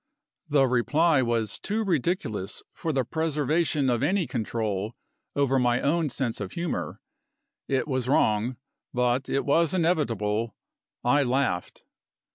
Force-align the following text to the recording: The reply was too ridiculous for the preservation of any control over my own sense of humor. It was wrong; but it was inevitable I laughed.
The 0.49 0.65
reply 0.65 1.21
was 1.21 1.59
too 1.59 1.83
ridiculous 1.83 2.63
for 2.73 2.91
the 2.91 3.03
preservation 3.05 3.87
of 3.87 4.01
any 4.01 4.25
control 4.25 4.95
over 5.35 5.59
my 5.59 5.79
own 5.79 6.09
sense 6.09 6.41
of 6.41 6.53
humor. 6.53 6.99
It 7.67 7.87
was 7.87 8.09
wrong; 8.09 8.57
but 8.95 9.29
it 9.29 9.45
was 9.45 9.75
inevitable 9.75 10.55
I 11.03 11.21
laughed. 11.21 11.83